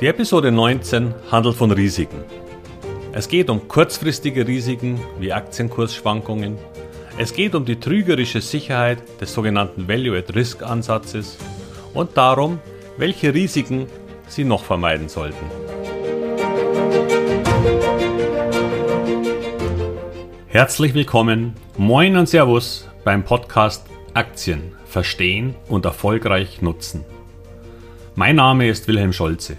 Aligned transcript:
Die 0.00 0.06
Episode 0.06 0.50
19 0.50 1.12
handelt 1.30 1.56
von 1.56 1.70
Risiken. 1.72 2.24
Es 3.12 3.28
geht 3.28 3.50
um 3.50 3.68
kurzfristige 3.68 4.46
Risiken 4.48 4.98
wie 5.18 5.30
Aktienkursschwankungen. 5.30 6.56
Es 7.18 7.34
geht 7.34 7.54
um 7.54 7.66
die 7.66 7.78
trügerische 7.78 8.40
Sicherheit 8.40 9.02
des 9.20 9.34
sogenannten 9.34 9.88
Value-at-Risk-Ansatzes 9.88 11.36
und 11.92 12.16
darum, 12.16 12.60
welche 12.96 13.34
Risiken 13.34 13.88
Sie 14.26 14.44
noch 14.44 14.64
vermeiden 14.64 15.10
sollten. 15.10 15.44
Herzlich 20.46 20.94
willkommen, 20.94 21.52
moin 21.76 22.16
und 22.16 22.26
Servus 22.26 22.88
beim 23.04 23.22
Podcast 23.22 23.84
Aktien 24.14 24.72
verstehen 24.86 25.54
und 25.68 25.84
erfolgreich 25.84 26.62
nutzen. 26.62 27.04
Mein 28.14 28.36
Name 28.36 28.66
ist 28.66 28.88
Wilhelm 28.88 29.12
Scholze. 29.12 29.58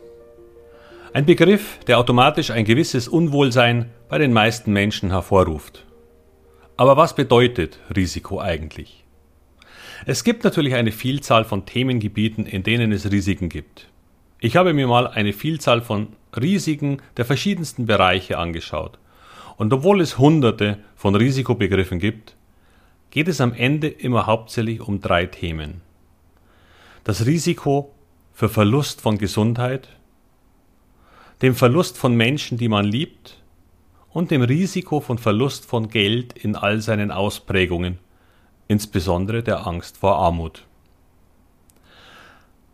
Ein 1.13 1.25
Begriff, 1.25 1.79
der 1.87 1.99
automatisch 1.99 2.51
ein 2.51 2.63
gewisses 2.63 3.09
Unwohlsein 3.09 3.91
bei 4.07 4.17
den 4.17 4.31
meisten 4.31 4.71
Menschen 4.71 5.09
hervorruft. 5.09 5.85
Aber 6.77 6.95
was 6.95 7.15
bedeutet 7.15 7.79
Risiko 7.93 8.39
eigentlich? 8.39 9.03
Es 10.05 10.23
gibt 10.23 10.45
natürlich 10.45 10.73
eine 10.73 10.93
Vielzahl 10.93 11.43
von 11.43 11.65
Themengebieten, 11.65 12.45
in 12.45 12.63
denen 12.63 12.93
es 12.93 13.11
Risiken 13.11 13.49
gibt. 13.49 13.89
Ich 14.39 14.55
habe 14.55 14.73
mir 14.73 14.87
mal 14.87 15.05
eine 15.05 15.33
Vielzahl 15.33 15.81
von 15.81 16.15
Risiken 16.33 17.01
der 17.17 17.25
verschiedensten 17.25 17.85
Bereiche 17.85 18.37
angeschaut. 18.37 18.97
Und 19.57 19.73
obwohl 19.73 19.99
es 19.99 20.17
hunderte 20.17 20.77
von 20.95 21.13
Risikobegriffen 21.13 21.99
gibt, 21.99 22.37
geht 23.09 23.27
es 23.27 23.41
am 23.41 23.51
Ende 23.51 23.89
immer 23.89 24.27
hauptsächlich 24.27 24.79
um 24.79 25.01
drei 25.01 25.25
Themen. 25.25 25.81
Das 27.03 27.25
Risiko 27.25 27.93
für 28.31 28.47
Verlust 28.47 29.01
von 29.01 29.17
Gesundheit, 29.17 29.89
dem 31.41 31.55
Verlust 31.55 31.97
von 31.97 32.15
Menschen, 32.15 32.57
die 32.57 32.69
man 32.69 32.85
liebt, 32.85 33.37
und 34.13 34.29
dem 34.29 34.41
Risiko 34.41 34.99
von 34.99 35.17
Verlust 35.17 35.65
von 35.65 35.89
Geld 35.89 36.33
in 36.33 36.55
all 36.55 36.81
seinen 36.81 37.11
Ausprägungen, 37.11 37.97
insbesondere 38.67 39.41
der 39.41 39.65
Angst 39.65 39.97
vor 39.97 40.17
Armut. 40.17 40.65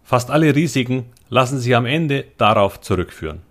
Fast 0.04 0.32
alle 0.32 0.56
Risiken 0.56 1.06
lassen 1.30 1.60
sich 1.60 1.76
am 1.76 1.86
Ende 1.86 2.26
darauf 2.38 2.82
zurückführen. 2.82 3.42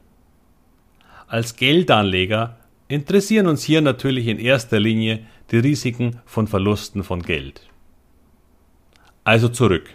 Als 1.28 1.56
Geldanleger 1.56 2.56
interessieren 2.88 3.46
uns 3.46 3.62
hier 3.62 3.82
natürlich 3.82 4.26
in 4.26 4.38
erster 4.38 4.80
Linie 4.80 5.26
die 5.50 5.58
Risiken 5.58 6.20
von 6.24 6.46
Verlusten 6.46 7.04
von 7.04 7.22
Geld. 7.22 7.68
Also 9.24 9.48
zurück. 9.48 9.90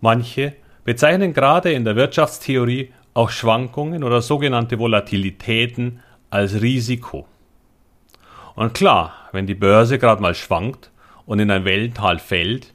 Manche 0.00 0.54
bezeichnen 0.84 1.32
gerade 1.32 1.72
in 1.72 1.84
der 1.84 1.96
Wirtschaftstheorie 1.96 2.92
auch 3.16 3.30
Schwankungen 3.30 4.04
oder 4.04 4.20
sogenannte 4.20 4.78
Volatilitäten 4.78 6.00
als 6.28 6.60
Risiko. 6.60 7.26
Und 8.54 8.74
klar, 8.74 9.14
wenn 9.32 9.46
die 9.46 9.54
Börse 9.54 9.98
gerade 9.98 10.20
mal 10.20 10.34
schwankt 10.34 10.90
und 11.24 11.38
in 11.38 11.50
ein 11.50 11.64
Wellental 11.64 12.18
fällt, 12.18 12.74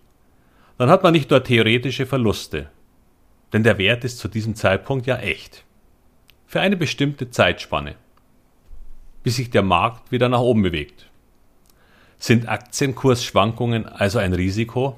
dann 0.78 0.90
hat 0.90 1.04
man 1.04 1.14
nicht 1.14 1.30
nur 1.30 1.44
theoretische 1.44 2.08
Verluste, 2.08 2.70
denn 3.54 3.64
der 3.64 3.78
Wert 3.78 4.04
ist 4.04 4.18
zu 4.18 4.28
diesem 4.28 4.56
Zeitpunkt 4.56 5.06
ja 5.06 5.18
echt. 5.18 5.64
Für 6.48 6.60
eine 6.60 6.76
bestimmte 6.76 7.30
Zeitspanne, 7.30 7.96
bis 9.22 9.36
sich 9.36 9.52
der 9.52 9.62
Markt 9.62 10.12
wieder 10.12 10.28
nach 10.28 10.40
oben 10.40 10.64
bewegt. 10.64 11.08
Sind 12.18 12.50
Aktienkursschwankungen 12.50 13.86
also 13.86 14.18
ein 14.18 14.34
Risiko? 14.34 14.98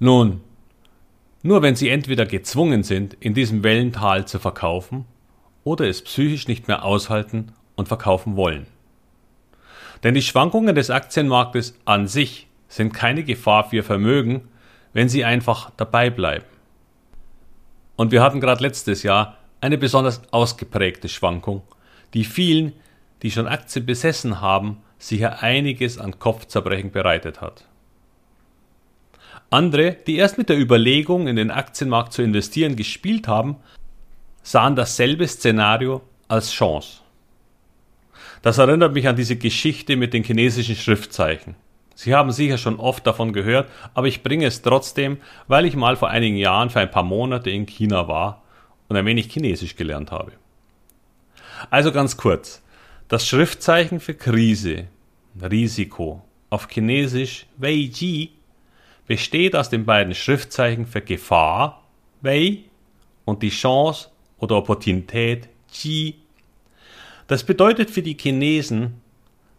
Nun, 0.00 0.40
nur 1.42 1.62
wenn 1.62 1.74
sie 1.74 1.88
entweder 1.88 2.26
gezwungen 2.26 2.82
sind, 2.82 3.14
in 3.20 3.34
diesem 3.34 3.64
Wellental 3.64 4.26
zu 4.26 4.38
verkaufen, 4.38 5.04
oder 5.64 5.88
es 5.88 6.02
psychisch 6.02 6.48
nicht 6.48 6.68
mehr 6.68 6.84
aushalten 6.84 7.52
und 7.76 7.88
verkaufen 7.88 8.36
wollen. 8.36 8.66
Denn 10.02 10.14
die 10.14 10.22
Schwankungen 10.22 10.74
des 10.74 10.90
Aktienmarktes 10.90 11.78
an 11.84 12.08
sich 12.08 12.48
sind 12.68 12.92
keine 12.92 13.22
Gefahr 13.22 13.68
für 13.68 13.82
Vermögen, 13.82 14.48
wenn 14.92 15.08
Sie 15.08 15.24
einfach 15.24 15.70
dabei 15.76 16.10
bleiben. 16.10 16.46
Und 17.96 18.10
wir 18.10 18.22
hatten 18.22 18.40
gerade 18.40 18.62
letztes 18.62 19.02
Jahr 19.02 19.36
eine 19.60 19.78
besonders 19.78 20.22
ausgeprägte 20.32 21.08
Schwankung, 21.08 21.62
die 22.14 22.24
vielen, 22.24 22.72
die 23.22 23.30
schon 23.30 23.46
Aktien 23.46 23.86
besessen 23.86 24.40
haben, 24.40 24.78
sicher 24.98 25.42
einiges 25.42 25.98
an 25.98 26.18
Kopfzerbrechen 26.18 26.90
bereitet 26.90 27.40
hat. 27.40 27.68
Andere, 29.52 29.96
die 30.06 30.16
erst 30.16 30.38
mit 30.38 30.48
der 30.48 30.58
Überlegung, 30.58 31.28
in 31.28 31.36
den 31.36 31.50
Aktienmarkt 31.50 32.14
zu 32.14 32.22
investieren, 32.22 32.74
gespielt 32.74 33.28
haben, 33.28 33.56
sahen 34.42 34.76
dasselbe 34.76 35.28
Szenario 35.28 36.00
als 36.26 36.52
Chance. 36.52 37.00
Das 38.40 38.56
erinnert 38.56 38.94
mich 38.94 39.06
an 39.06 39.16
diese 39.16 39.36
Geschichte 39.36 39.96
mit 39.96 40.14
den 40.14 40.24
chinesischen 40.24 40.74
Schriftzeichen. 40.74 41.54
Sie 41.94 42.14
haben 42.14 42.32
sicher 42.32 42.56
schon 42.56 42.80
oft 42.80 43.06
davon 43.06 43.34
gehört, 43.34 43.68
aber 43.92 44.06
ich 44.06 44.22
bringe 44.22 44.46
es 44.46 44.62
trotzdem, 44.62 45.18
weil 45.48 45.66
ich 45.66 45.76
mal 45.76 45.96
vor 45.96 46.08
einigen 46.08 46.36
Jahren 46.36 46.70
für 46.70 46.80
ein 46.80 46.90
paar 46.90 47.02
Monate 47.02 47.50
in 47.50 47.66
China 47.66 48.08
war 48.08 48.42
und 48.88 48.96
ein 48.96 49.04
wenig 49.04 49.30
Chinesisch 49.30 49.76
gelernt 49.76 50.10
habe. 50.10 50.32
Also 51.68 51.92
ganz 51.92 52.16
kurz. 52.16 52.62
Das 53.08 53.28
Schriftzeichen 53.28 54.00
für 54.00 54.14
Krise, 54.14 54.86
Risiko, 55.40 56.22
auf 56.48 56.68
Chinesisch 56.68 57.46
Wei 57.58 57.72
Ji 57.72 58.30
besteht 59.06 59.56
aus 59.56 59.68
den 59.68 59.84
beiden 59.84 60.14
Schriftzeichen 60.14 60.86
für 60.86 61.00
Gefahr, 61.00 61.82
Wei, 62.20 62.64
und 63.24 63.42
die 63.42 63.50
Chance 63.50 64.08
oder 64.38 64.56
Opportunität, 64.56 65.48
Ji. 65.72 66.16
Das 67.26 67.44
bedeutet 67.44 67.90
für 67.90 68.02
die 68.02 68.16
Chinesen, 68.18 69.00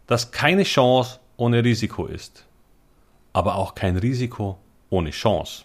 dass 0.06 0.30
keine 0.30 0.64
Chance 0.64 1.18
ohne 1.36 1.64
Risiko 1.64 2.06
ist, 2.06 2.46
aber 3.32 3.56
auch 3.56 3.74
kein 3.74 3.96
Risiko 3.96 4.58
ohne 4.90 5.10
Chance. 5.10 5.64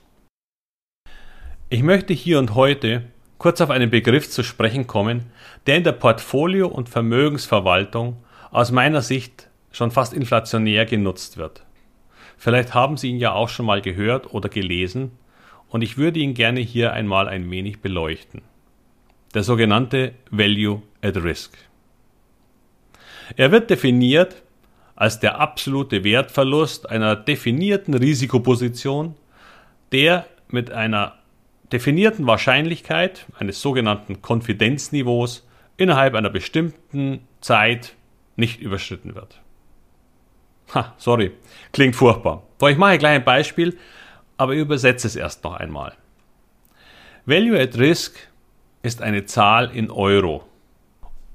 Ich 1.69 1.83
möchte 1.83 2.13
hier 2.13 2.39
und 2.39 2.55
heute 2.55 3.03
kurz 3.37 3.61
auf 3.61 3.69
einen 3.69 3.89
Begriff 3.89 4.29
zu 4.29 4.43
sprechen 4.43 4.87
kommen, 4.87 5.31
der 5.67 5.77
in 5.77 5.83
der 5.83 5.91
Portfolio- 5.91 6.67
und 6.67 6.89
Vermögensverwaltung 6.89 8.17
aus 8.51 8.71
meiner 8.71 9.01
Sicht 9.01 9.49
schon 9.71 9.91
fast 9.91 10.13
inflationär 10.13 10.85
genutzt 10.85 11.37
wird. 11.37 11.63
Vielleicht 12.39 12.73
haben 12.73 12.95
Sie 12.95 13.09
ihn 13.09 13.19
ja 13.19 13.33
auch 13.33 13.49
schon 13.49 13.65
mal 13.65 13.81
gehört 13.81 14.33
oder 14.33 14.47
gelesen 14.47 15.11
und 15.67 15.81
ich 15.81 15.97
würde 15.97 16.21
ihn 16.21 16.33
gerne 16.33 16.61
hier 16.61 16.93
einmal 16.93 17.27
ein 17.27 17.51
wenig 17.51 17.81
beleuchten. 17.81 18.41
Der 19.33 19.43
sogenannte 19.43 20.13
Value 20.31 20.81
at 21.01 21.17
Risk. 21.17 21.57
Er 23.35 23.51
wird 23.51 23.69
definiert 23.69 24.41
als 24.95 25.19
der 25.19 25.39
absolute 25.39 26.05
Wertverlust 26.05 26.89
einer 26.89 27.17
definierten 27.17 27.93
Risikoposition, 27.93 29.15
der 29.91 30.25
mit 30.47 30.71
einer 30.71 31.15
definierten 31.73 32.25
Wahrscheinlichkeit 32.25 33.25
eines 33.37 33.61
sogenannten 33.61 34.21
Konfidenzniveaus 34.21 35.45
innerhalb 35.75 36.15
einer 36.15 36.29
bestimmten 36.29 37.27
Zeit 37.41 37.95
nicht 38.37 38.61
überschritten 38.61 39.13
wird. 39.13 39.41
Ha, 40.73 40.93
sorry, 40.97 41.31
klingt 41.71 41.95
furchtbar. 41.95 42.43
Ich 42.67 42.77
mache 42.77 42.97
gleich 42.97 43.15
ein 43.15 43.23
Beispiel, 43.23 43.77
aber 44.37 44.53
ich 44.53 44.59
übersetze 44.59 45.07
es 45.07 45.15
erst 45.15 45.43
noch 45.43 45.53
einmal. 45.53 45.93
Value 47.25 47.59
at 47.59 47.77
Risk 47.77 48.15
ist 48.81 49.01
eine 49.01 49.25
Zahl 49.25 49.71
in 49.73 49.91
Euro. 49.91 50.45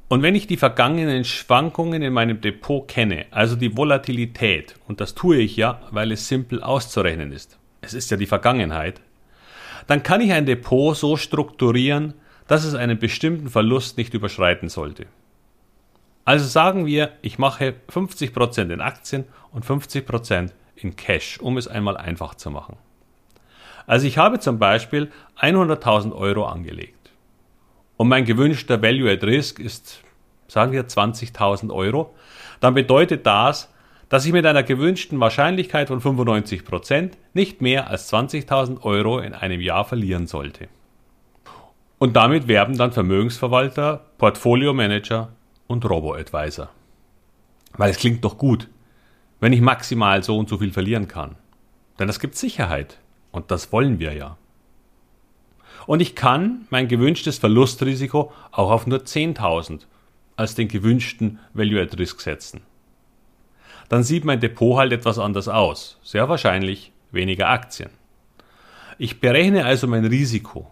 Und 0.08 0.22
wenn 0.22 0.34
ich 0.34 0.46
die 0.46 0.56
vergangenen 0.56 1.24
Schwankungen 1.24 2.02
in 2.02 2.12
meinem 2.12 2.40
Depot 2.40 2.86
kenne, 2.86 3.26
also 3.30 3.56
die 3.56 3.76
Volatilität, 3.76 4.74
und 4.86 5.00
das 5.00 5.14
tue 5.14 5.38
ich 5.38 5.56
ja, 5.56 5.80
weil 5.90 6.12
es 6.12 6.28
simpel 6.28 6.62
auszurechnen 6.62 7.32
ist, 7.32 7.58
es 7.80 7.94
ist 7.94 8.10
ja 8.10 8.16
die 8.16 8.26
Vergangenheit, 8.26 9.00
dann 9.86 10.02
kann 10.02 10.20
ich 10.20 10.32
ein 10.32 10.46
Depot 10.46 10.96
so 10.96 11.16
strukturieren, 11.16 12.14
dass 12.46 12.64
es 12.64 12.74
einen 12.74 12.98
bestimmten 12.98 13.48
Verlust 13.48 13.96
nicht 13.96 14.14
überschreiten 14.14 14.68
sollte. 14.68 15.06
Also 16.24 16.46
sagen 16.46 16.86
wir, 16.86 17.12
ich 17.22 17.38
mache 17.38 17.74
50% 17.92 18.72
in 18.72 18.80
Aktien 18.80 19.24
und 19.52 19.64
50% 19.64 20.50
in 20.76 20.96
Cash, 20.96 21.38
um 21.40 21.58
es 21.58 21.68
einmal 21.68 21.96
einfach 21.96 22.34
zu 22.34 22.50
machen. 22.50 22.76
Also 23.86 24.06
ich 24.06 24.16
habe 24.16 24.38
zum 24.38 24.58
Beispiel 24.58 25.10
100.000 25.38 26.14
Euro 26.14 26.46
angelegt. 26.46 27.10
Und 27.96 28.08
mein 28.08 28.24
gewünschter 28.24 28.82
Value 28.82 29.12
at 29.12 29.22
Risk 29.22 29.58
ist, 29.58 30.00
sagen 30.48 30.72
wir 30.72 30.86
20.000 30.88 31.72
Euro, 31.72 32.14
dann 32.60 32.74
bedeutet 32.74 33.26
das, 33.26 33.70
dass 34.08 34.24
ich 34.24 34.32
mit 34.32 34.46
einer 34.46 34.62
gewünschten 34.62 35.20
Wahrscheinlichkeit 35.20 35.88
von 35.88 36.00
95% 36.00 37.12
nicht 37.34 37.60
mehr 37.60 37.88
als 37.88 38.12
20.000 38.12 38.82
Euro 38.82 39.18
in 39.18 39.34
einem 39.34 39.60
Jahr 39.60 39.84
verlieren 39.84 40.26
sollte. 40.26 40.68
Und 41.98 42.16
damit 42.16 42.48
werben 42.48 42.76
dann 42.76 42.92
Vermögensverwalter, 42.92 44.04
Portfolio-Manager 44.18 45.30
und 45.66 45.88
Robo-Advisor. 45.88 46.68
Weil 47.76 47.90
es 47.90 47.98
klingt 47.98 48.24
doch 48.24 48.38
gut, 48.38 48.68
wenn 49.40 49.52
ich 49.52 49.60
maximal 49.60 50.22
so 50.22 50.38
und 50.38 50.48
so 50.48 50.58
viel 50.58 50.72
verlieren 50.72 51.08
kann. 51.08 51.36
Denn 51.98 52.06
das 52.06 52.20
gibt 52.20 52.36
Sicherheit. 52.36 52.98
Und 53.30 53.50
das 53.50 53.72
wollen 53.72 53.98
wir 53.98 54.12
ja. 54.12 54.36
Und 55.86 56.00
ich 56.00 56.14
kann 56.14 56.66
mein 56.70 56.88
gewünschtes 56.88 57.38
Verlustrisiko 57.38 58.32
auch 58.52 58.70
auf 58.70 58.86
nur 58.86 59.00
10.000 59.00 59.80
als 60.36 60.54
den 60.54 60.68
gewünschten 60.68 61.38
Value 61.52 61.82
at 61.82 61.98
Risk 61.98 62.20
setzen. 62.20 62.62
Dann 63.88 64.02
sieht 64.02 64.24
mein 64.24 64.40
Depot 64.40 64.78
halt 64.78 64.92
etwas 64.92 65.18
anders 65.18 65.48
aus. 65.48 65.98
Sehr 66.02 66.28
wahrscheinlich 66.28 66.92
weniger 67.12 67.48
Aktien. 67.48 67.90
Ich 68.98 69.20
berechne 69.20 69.64
also 69.64 69.86
mein 69.86 70.04
Risiko 70.04 70.70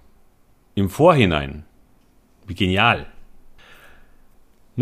im 0.74 0.88
Vorhinein. 0.88 1.64
Wie 2.46 2.54
genial. 2.54 3.06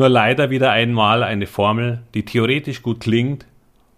Nur 0.00 0.08
leider 0.08 0.48
wieder 0.48 0.70
einmal 0.70 1.22
eine 1.22 1.46
Formel, 1.46 2.00
die 2.14 2.24
theoretisch 2.24 2.80
gut 2.80 3.00
klingt, 3.00 3.44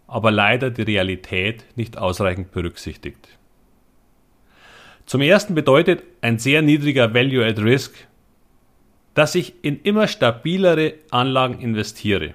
aber 0.09 0.33
leider 0.33 0.73
die 0.73 0.83
Realität 0.83 1.65
nicht 1.77 1.97
ausreichend 1.97 2.51
berücksichtigt. 2.51 3.39
Zum 5.07 5.21
ersten 5.21 5.55
bedeutet 5.55 6.03
ein 6.21 6.41
sehr 6.41 6.61
niedriger 6.61 7.15
Value 7.15 7.47
at 7.47 7.61
Risk, 7.61 8.09
dass 9.15 9.37
ich 9.37 9.65
in 9.65 9.81
immer 9.83 10.09
stabilere 10.09 10.95
Anlagen 11.13 11.61
investiere, 11.61 12.35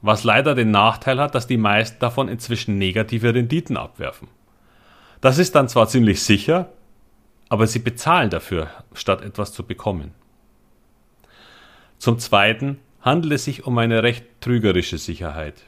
was 0.00 0.22
leider 0.22 0.54
den 0.54 0.70
Nachteil 0.70 1.18
hat, 1.18 1.34
dass 1.34 1.48
die 1.48 1.56
meisten 1.56 1.98
davon 1.98 2.28
inzwischen 2.28 2.78
negative 2.78 3.34
Renditen 3.34 3.76
abwerfen. 3.76 4.28
Das 5.20 5.38
ist 5.38 5.56
dann 5.56 5.68
zwar 5.68 5.88
ziemlich 5.88 6.22
sicher, 6.22 6.70
aber 7.48 7.66
sie 7.66 7.80
bezahlen 7.80 8.30
dafür, 8.30 8.68
statt 8.94 9.22
etwas 9.22 9.52
zu 9.52 9.64
bekommen. 9.64 10.14
Zum 11.98 12.18
Zweiten 12.18 12.78
handelt 13.00 13.34
es 13.34 13.44
sich 13.44 13.66
um 13.66 13.78
eine 13.78 14.02
recht 14.02 14.24
trügerische 14.40 14.98
Sicherheit. 14.98 15.62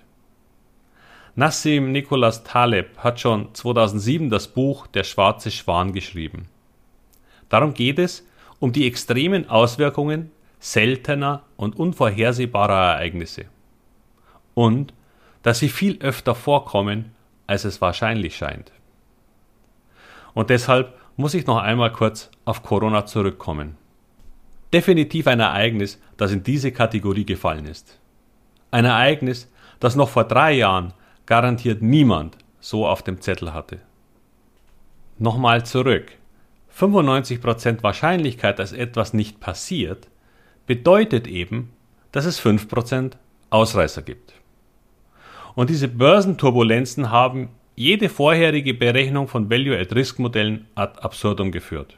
Nassim 1.35 1.93
Nicholas 1.93 2.43
Taleb 2.43 2.99
hat 2.99 3.21
schon 3.21 3.55
2007 3.55 4.29
das 4.29 4.49
Buch 4.49 4.87
Der 4.89 5.05
schwarze 5.05 5.51
Schwan 5.51 5.93
geschrieben. 5.93 6.49
Darum 7.49 7.75
geht 7.75 7.99
es 7.99 8.27
um 8.59 8.73
die 8.73 8.87
extremen 8.87 9.49
Auswirkungen 9.49 10.33
seltener 10.59 11.45
und 11.57 11.79
unvorhersehbarer 11.79 12.95
Ereignisse. 12.95 13.45
Und 14.55 14.93
dass 15.43 15.61
sie 15.61 15.69
viel 15.69 15.99
öfter 16.01 16.35
vorkommen, 16.35 17.15
als 17.47 17.65
es 17.65 17.81
wahrscheinlich 17.81 18.37
scheint. 18.37 18.73
Und 20.35 20.51
deshalb 20.51 20.99
muss 21.17 21.35
ich 21.35 21.47
noch 21.47 21.59
einmal 21.59 21.93
kurz 21.93 22.31
auf 22.45 22.63
Corona 22.63 23.07
zurückkommen. 23.07 23.77
Definitiv 24.73 25.27
ein 25.27 25.41
Ereignis, 25.41 26.01
das 26.17 26.33
in 26.33 26.43
diese 26.43 26.73
Kategorie 26.73 27.25
gefallen 27.25 27.65
ist. 27.65 27.99
Ein 28.71 28.85
Ereignis, 28.85 29.51
das 29.81 29.97
noch 29.97 30.11
vor 30.11 30.25
drei 30.25 30.53
Jahren 30.53 30.93
garantiert 31.27 31.81
niemand 31.83 32.37
so 32.61 32.87
auf 32.87 33.03
dem 33.03 33.21
Zettel 33.21 33.55
hatte. 33.55 33.81
Nochmal 35.19 35.65
zurück. 35.65 36.13
95% 36.77 37.83
Wahrscheinlichkeit, 37.83 38.59
dass 38.59 38.73
etwas 38.73 39.15
nicht 39.15 39.41
passiert, 39.41 40.09
bedeutet 40.67 41.27
eben, 41.27 41.71
dass 42.13 42.25
es 42.25 42.41
5% 42.41 43.13
Ausreißer 43.51 44.03
gibt. 44.03 44.35
Und 45.55 45.71
diese 45.71 45.89
Börsenturbulenzen 45.89 47.11
haben 47.11 47.49
jede 47.75 48.09
vorherige 48.09 48.75
Berechnung 48.75 49.29
von 49.29 49.51
Value-at-Risk-Modellen 49.51 50.67
ad 50.75 51.01
absurdum 51.01 51.51
geführt. 51.51 51.97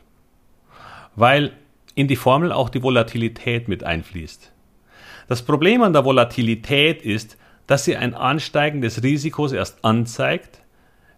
Weil 1.16 1.52
in 1.94 2.08
die 2.08 2.16
Formel 2.16 2.52
auch 2.52 2.68
die 2.68 2.82
Volatilität 2.82 3.68
mit 3.68 3.84
einfließt. 3.84 4.52
Das 5.28 5.42
Problem 5.42 5.82
an 5.82 5.92
der 5.92 6.04
Volatilität 6.04 7.02
ist, 7.02 7.36
dass 7.66 7.84
sie 7.84 7.96
ein 7.96 8.14
Ansteigen 8.14 8.80
des 8.80 9.02
Risikos 9.02 9.52
erst 9.52 9.84
anzeigt, 9.84 10.60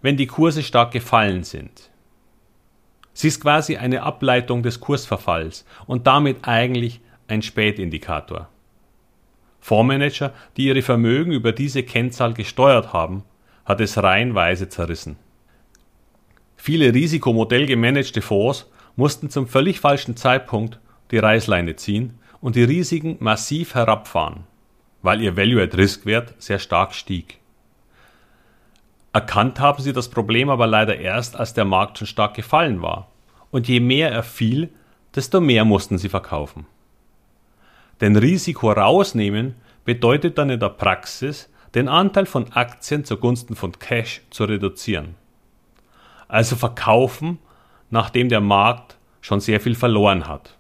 wenn 0.03 0.17
die 0.17 0.27
Kurse 0.27 0.63
stark 0.63 0.91
gefallen 0.93 1.45
sind. 1.45 1.91
Sie 3.15 3.29
ist 3.29 3.41
quasi 3.41 3.77
eine 3.77 4.03
Ableitung 4.03 4.63
des 4.63 4.81
Kursverfalls 4.81 5.65
und 5.87 6.07
damit 6.07 6.39
eigentlich 6.43 7.01
ein 7.29 7.43
Spätindikator. 7.43 8.49
Fondsmanager, 9.61 10.35
die 10.57 10.67
ihre 10.67 10.83
Vermögen 10.83 11.33
über 11.33 11.53
diese 11.53 11.83
Kennzahl 11.83 12.35
gesteuert 12.35 12.93
haben, 12.93 13.25
hat 13.65 13.81
es 13.81 14.03
reihenweise 14.03 14.69
zerrissen. 14.69 15.17
Viele 16.57 16.93
risikomodell 16.93 17.67
gemanagte 17.67 18.23
Fonds 18.23 18.71
mussten 18.97 19.31
zum 19.31 19.47
völlig 19.47 19.81
falschen 19.81 20.17
Zeitpunkt 20.17 20.79
die 21.11 21.19
Reißleine 21.19 21.77
ziehen 21.77 22.19
und 22.41 22.57
die 22.57 22.65
Risiken 22.65 23.17
massiv 23.21 23.75
herabfahren, 23.75 24.45
weil 25.03 25.21
ihr 25.21 25.37
Value-at-Risk-Wert 25.37 26.35
sehr 26.39 26.59
stark 26.59 26.95
stieg. 26.95 27.39
Erkannt 29.13 29.61
haben 29.61 29.83
sie 29.83 29.93
das 29.93 30.09
Problem 30.09 30.49
aber 30.49 30.67
leider 30.67 30.97
erst, 30.99 31.37
als 31.37 31.53
der 31.53 31.67
Markt 31.67 31.99
schon 31.99 32.07
stark 32.07 32.35
gefallen 32.35 32.81
war. 32.81 33.09
Und 33.51 33.69
je 33.69 33.81
mehr 33.81 34.11
er 34.11 34.23
fiel, 34.23 34.71
desto 35.15 35.41
mehr 35.41 35.67
mussten 35.67 35.99
sie 35.99 36.09
verkaufen. 36.09 36.67
Denn 38.01 38.17
Risiko 38.17 38.73
rausnehmen 38.73 39.55
bedeutet 39.85 40.39
dann 40.39 40.49
in 40.49 40.61
der 40.61 40.71
Praxis, 40.71 41.51
den 41.75 41.89
Anteil 41.89 42.27
von 42.27 42.53
Aktien 42.53 43.05
zugunsten 43.05 43.55
von 43.55 43.79
Cash 43.79 44.23
zu 44.31 44.45
reduzieren. 44.45 45.15
Also 46.29 46.57
verkaufen, 46.57 47.39
nachdem 47.93 48.31
der 48.31 48.41
Markt 48.41 48.97
schon 49.21 49.39
sehr 49.39 49.61
viel 49.61 49.75
verloren 49.75 50.27
hat. 50.27 50.57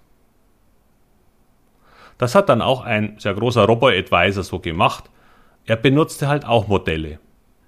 Das 2.18 2.34
hat 2.34 2.48
dann 2.48 2.62
auch 2.62 2.82
ein 2.82 3.18
sehr 3.18 3.34
großer 3.34 3.64
Robo-Advisor 3.64 4.44
so 4.44 4.60
gemacht. 4.60 5.10
Er 5.64 5.76
benutzte 5.76 6.28
halt 6.28 6.44
auch 6.44 6.68
Modelle. 6.68 7.18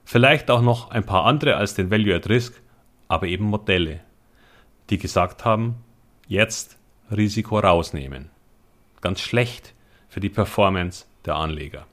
Vielleicht 0.04 0.50
auch 0.50 0.60
noch 0.60 0.90
ein 0.90 1.04
paar 1.04 1.24
andere 1.24 1.56
als 1.56 1.74
den 1.74 1.90
Value 1.90 2.14
at 2.14 2.28
Risk, 2.28 2.62
aber 3.08 3.26
eben 3.26 3.46
Modelle, 3.46 4.00
die 4.90 4.98
gesagt 4.98 5.44
haben, 5.44 5.76
jetzt 6.28 6.78
Risiko 7.10 7.58
rausnehmen. 7.58 8.30
Ganz 9.00 9.20
schlecht 9.20 9.74
für 10.08 10.20
die 10.20 10.28
Performance 10.28 11.06
der 11.24 11.36
Anleger. 11.36 11.86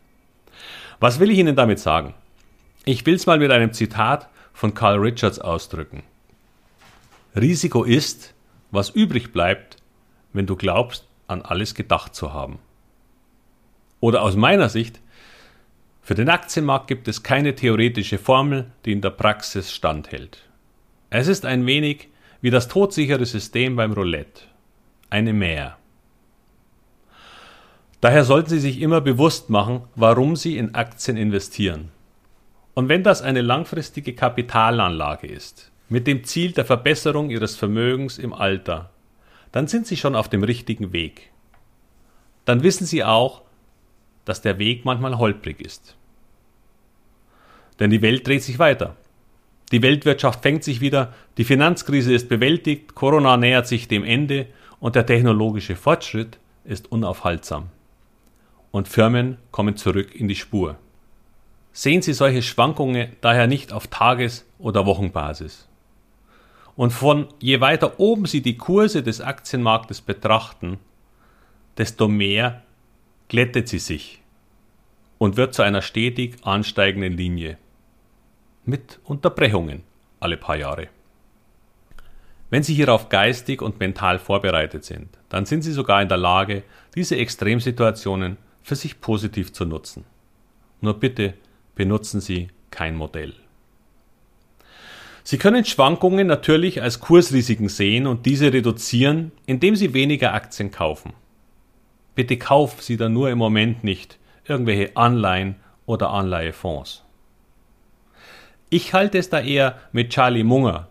Was 0.99 1.19
will 1.19 1.31
ich 1.31 1.39
Ihnen 1.39 1.55
damit 1.55 1.79
sagen? 1.79 2.13
Ich 2.83 3.05
will 3.05 3.15
es 3.15 3.25
mal 3.25 3.39
mit 3.39 3.49
einem 3.49 3.71
Zitat 3.71 4.27
von 4.53 4.73
Carl 4.73 4.97
Richards 4.97 5.39
ausdrücken. 5.39 6.03
Risiko 7.35 7.83
ist, 7.83 8.33
was 8.71 8.89
übrig 8.89 9.31
bleibt, 9.31 9.77
wenn 10.33 10.47
du 10.47 10.55
glaubst, 10.55 11.07
an 11.27 11.41
alles 11.41 11.75
gedacht 11.75 12.13
zu 12.13 12.33
haben. 12.33 12.59
Oder 14.01 14.21
aus 14.21 14.35
meiner 14.35 14.67
Sicht, 14.67 14.99
für 16.01 16.15
den 16.15 16.29
Aktienmarkt 16.29 16.87
gibt 16.87 17.07
es 17.07 17.23
keine 17.23 17.55
theoretische 17.55 18.17
Formel, 18.17 18.71
die 18.85 18.91
in 18.91 19.01
der 19.01 19.11
Praxis 19.11 19.71
standhält. 19.71 20.49
Es 21.09 21.27
ist 21.27 21.45
ein 21.45 21.65
wenig 21.65 22.09
wie 22.41 22.49
das 22.49 22.67
todsichere 22.67 23.25
System 23.25 23.75
beim 23.75 23.93
Roulette. 23.93 24.41
Eine 25.09 25.31
Mehr. 25.31 25.77
Daher 28.01 28.23
sollten 28.23 28.49
Sie 28.49 28.59
sich 28.59 28.81
immer 28.81 28.99
bewusst 28.99 29.49
machen, 29.49 29.83
warum 29.95 30.35
Sie 30.35 30.57
in 30.57 30.73
Aktien 30.73 31.17
investieren. 31.17 31.91
Und 32.73 32.89
wenn 32.89 33.03
das 33.03 33.21
eine 33.21 33.41
langfristige 33.41 34.15
Kapitalanlage 34.15 35.27
ist, 35.27 35.70
mit 35.91 36.07
dem 36.07 36.23
Ziel 36.23 36.53
der 36.53 36.63
Verbesserung 36.63 37.29
Ihres 37.29 37.57
Vermögens 37.57 38.17
im 38.17 38.33
Alter, 38.33 38.91
dann 39.51 39.67
sind 39.67 39.85
Sie 39.85 39.97
schon 39.97 40.15
auf 40.15 40.29
dem 40.29 40.43
richtigen 40.43 40.93
Weg. 40.93 41.31
Dann 42.45 42.63
wissen 42.63 42.85
Sie 42.85 43.03
auch, 43.03 43.41
dass 44.23 44.41
der 44.41 44.57
Weg 44.57 44.85
manchmal 44.85 45.17
holprig 45.17 45.59
ist. 45.59 45.97
Denn 47.79 47.89
die 47.89 48.01
Welt 48.01 48.25
dreht 48.25 48.41
sich 48.41 48.57
weiter. 48.57 48.95
Die 49.73 49.81
Weltwirtschaft 49.81 50.41
fängt 50.41 50.63
sich 50.63 50.79
wieder, 50.79 51.13
die 51.37 51.43
Finanzkrise 51.43 52.13
ist 52.13 52.29
bewältigt, 52.29 52.95
Corona 52.95 53.35
nähert 53.35 53.67
sich 53.67 53.89
dem 53.89 54.05
Ende 54.05 54.47
und 54.79 54.95
der 54.95 55.05
technologische 55.05 55.75
Fortschritt 55.75 56.39
ist 56.63 56.89
unaufhaltsam 56.89 57.67
und 58.71 58.87
Firmen 58.87 59.37
kommen 59.51 59.75
zurück 59.75 60.15
in 60.15 60.29
die 60.29 60.35
Spur. 60.35 60.77
Sehen 61.73 62.01
Sie 62.01 62.13
solche 62.13 62.41
Schwankungen 62.41 63.11
daher 63.19 63.47
nicht 63.47 63.73
auf 63.73 63.87
Tages- 63.87 64.45
oder 64.57 64.85
Wochenbasis. 64.85 65.67
Und 66.75 66.91
von 66.91 67.27
je 67.39 67.59
weiter 67.61 67.99
oben 67.99 68.25
Sie 68.25 68.41
die 68.41 68.57
Kurse 68.57 69.03
des 69.03 69.21
Aktienmarktes 69.21 70.01
betrachten, 70.01 70.79
desto 71.77 72.07
mehr 72.07 72.63
glättet 73.27 73.69
sie 73.69 73.79
sich 73.79 74.21
und 75.17 75.37
wird 75.37 75.53
zu 75.53 75.61
einer 75.61 75.81
stetig 75.81 76.37
ansteigenden 76.43 77.13
Linie. 77.13 77.57
Mit 78.65 78.99
Unterbrechungen 79.03 79.83
alle 80.19 80.37
paar 80.37 80.57
Jahre. 80.57 80.89
Wenn 82.49 82.63
Sie 82.63 82.73
hierauf 82.73 83.07
geistig 83.07 83.61
und 83.61 83.79
mental 83.79 84.19
vorbereitet 84.19 84.83
sind, 84.83 85.17
dann 85.29 85.45
sind 85.45 85.61
Sie 85.61 85.71
sogar 85.71 86.01
in 86.01 86.09
der 86.09 86.17
Lage, 86.17 86.63
diese 86.93 87.15
Extremsituationen 87.15 88.37
für 88.61 88.75
sich 88.75 88.99
positiv 88.99 89.53
zu 89.53 89.65
nutzen. 89.65 90.03
Nur 90.81 90.99
bitte 90.99 91.35
benutzen 91.75 92.19
Sie 92.19 92.49
kein 92.69 92.95
Modell. 92.95 93.33
Sie 95.23 95.37
können 95.37 95.65
Schwankungen 95.65 96.27
natürlich 96.27 96.81
als 96.81 96.99
Kursrisiken 96.99 97.69
sehen 97.69 98.07
und 98.07 98.25
diese 98.25 98.51
reduzieren, 98.51 99.31
indem 99.45 99.75
Sie 99.75 99.93
weniger 99.93 100.33
Aktien 100.33 100.71
kaufen. 100.71 101.13
Bitte 102.15 102.37
kaufen 102.37 102.79
Sie 102.81 102.97
dann 102.97 103.13
nur 103.13 103.29
im 103.29 103.37
Moment 103.37 103.83
nicht 103.83 104.17
irgendwelche 104.45 104.95
Anleihen 104.97 105.55
oder 105.85 106.09
Anleihefonds. 106.09 107.03
Ich 108.69 108.93
halte 108.93 109.17
es 109.17 109.29
da 109.29 109.39
eher 109.39 109.77
mit 109.91 110.11
Charlie 110.11 110.43
Munger 110.43 110.87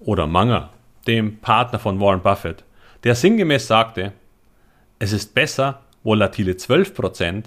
oder 0.00 0.26
Munger, 0.26 0.70
dem 1.06 1.38
Partner 1.38 1.78
von 1.78 2.00
Warren 2.00 2.22
Buffett, 2.22 2.64
der 3.04 3.14
sinngemäß 3.14 3.66
sagte, 3.66 4.12
es 4.98 5.12
ist 5.12 5.34
besser, 5.34 5.82
volatile 6.02 6.52
12% 6.52 7.44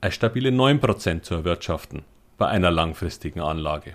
als 0.00 0.14
stabile 0.14 0.50
9% 0.50 1.22
zu 1.22 1.34
erwirtschaften 1.34 2.02
bei 2.36 2.46
einer 2.46 2.70
langfristigen 2.70 3.40
Anlage. 3.40 3.94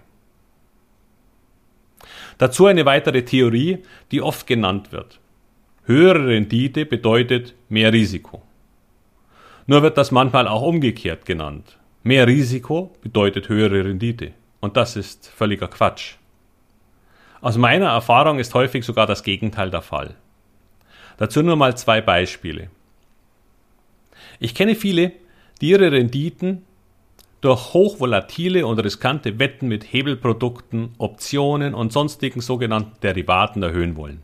Dazu 2.38 2.66
eine 2.66 2.86
weitere 2.86 3.24
Theorie, 3.24 3.80
die 4.12 4.22
oft 4.22 4.48
genannt 4.48 4.92
wird. 4.92 5.20
Höhere 5.86 6.28
Rendite 6.28 6.86
bedeutet 6.86 7.56
mehr 7.68 7.92
Risiko. 7.92 8.42
Nur 9.68 9.82
wird 9.82 9.98
das 9.98 10.12
manchmal 10.12 10.48
auch 10.48 10.62
umgekehrt 10.62 11.26
genannt. 11.26 11.78
Mehr 12.04 12.28
Risiko 12.28 12.96
bedeutet 13.02 13.50
höhere 13.50 13.86
Rendite. 13.86 14.32
Und 14.62 14.78
das 14.78 14.96
ist 14.96 15.28
völliger 15.28 15.68
Quatsch. 15.68 16.16
Aus 17.42 17.58
meiner 17.58 17.88
Erfahrung 17.88 18.40
ist 18.40 18.54
häufig 18.54 18.86
sogar 18.86 19.08
das 19.08 19.24
Gegenteil 19.24 19.70
der 19.70 19.82
Fall. 19.82 20.16
Dazu 21.18 21.42
nur 21.42 21.56
mal 21.56 21.78
zwei 21.78 22.02
Beispiele. 22.02 22.70
Ich 24.40 24.56
kenne 24.56 24.76
viele, 24.76 25.12
die 25.62 25.70
ihre 25.70 25.92
Renditen 25.92 26.66
durch 27.42 27.74
hochvolatile 27.74 28.66
und 28.66 28.80
riskante 28.80 29.40
Wetten 29.40 29.68
mit 29.68 29.94
Hebelprodukten, 29.94 30.94
Optionen 30.98 31.74
und 31.74 31.94
sonstigen 31.94 32.42
sogenannten 32.42 33.00
Derivaten 33.02 33.64
erhöhen 33.64 33.96
wollen. 33.96 34.22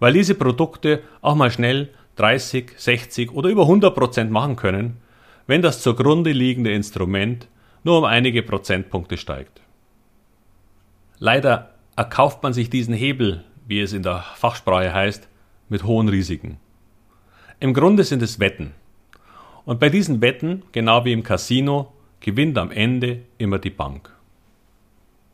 Weil 0.00 0.12
diese 0.12 0.34
Produkte 0.34 1.02
auch 1.20 1.34
mal 1.34 1.50
schnell 1.50 1.90
30, 2.16 2.72
60 2.76 3.32
oder 3.32 3.48
über 3.48 3.62
100 3.62 3.94
Prozent 3.94 4.30
machen 4.30 4.56
können, 4.56 4.98
wenn 5.46 5.62
das 5.62 5.82
zugrunde 5.82 6.32
liegende 6.32 6.72
Instrument 6.72 7.48
nur 7.84 7.98
um 7.98 8.04
einige 8.04 8.42
Prozentpunkte 8.42 9.16
steigt. 9.16 9.60
Leider 11.18 11.74
erkauft 11.96 12.42
man 12.42 12.52
sich 12.52 12.70
diesen 12.70 12.94
Hebel, 12.94 13.44
wie 13.66 13.80
es 13.80 13.92
in 13.92 14.02
der 14.02 14.24
Fachsprache 14.34 14.92
heißt, 14.92 15.28
mit 15.68 15.84
hohen 15.84 16.08
Risiken. 16.08 16.58
Im 17.60 17.74
Grunde 17.74 18.04
sind 18.04 18.22
es 18.22 18.40
Wetten. 18.40 18.72
Und 19.64 19.80
bei 19.80 19.88
diesen 19.88 20.20
Wetten, 20.20 20.62
genau 20.72 21.04
wie 21.04 21.12
im 21.12 21.22
Casino, 21.22 21.92
gewinnt 22.20 22.58
am 22.58 22.70
Ende 22.70 23.20
immer 23.38 23.58
die 23.58 23.70
Bank. 23.70 24.10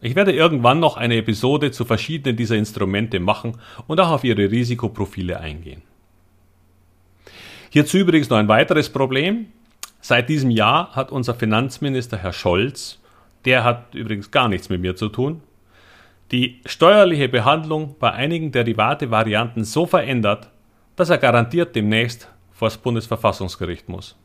Ich 0.00 0.14
werde 0.14 0.32
irgendwann 0.32 0.80
noch 0.80 0.98
eine 0.98 1.16
Episode 1.16 1.70
zu 1.70 1.84
verschiedenen 1.84 2.36
dieser 2.36 2.56
Instrumente 2.56 3.20
machen 3.20 3.56
und 3.86 4.00
auch 4.00 4.10
auf 4.10 4.24
ihre 4.24 4.50
Risikoprofile 4.50 5.40
eingehen. 5.40 5.82
Hierzu 7.70 7.98
übrigens 7.98 8.28
noch 8.28 8.36
ein 8.36 8.48
weiteres 8.48 8.90
Problem. 8.90 9.46
Seit 10.00 10.28
diesem 10.28 10.50
Jahr 10.50 10.94
hat 10.94 11.10
unser 11.10 11.34
Finanzminister 11.34 12.18
Herr 12.18 12.34
Scholz, 12.34 13.00
der 13.46 13.64
hat 13.64 13.94
übrigens 13.94 14.30
gar 14.30 14.48
nichts 14.48 14.68
mit 14.68 14.82
mir 14.82 14.94
zu 14.94 15.08
tun, 15.08 15.40
die 16.30 16.60
steuerliche 16.66 17.28
Behandlung 17.28 17.96
bei 17.98 18.12
einigen 18.12 18.52
Derivate-Varianten 18.52 19.64
so 19.64 19.86
verändert, 19.86 20.50
dass 20.96 21.10
er 21.10 21.18
garantiert 21.18 21.74
demnächst 21.74 22.28
vor 22.52 22.68
das 22.68 22.76
Bundesverfassungsgericht 22.76 23.88
muss. 23.88 24.16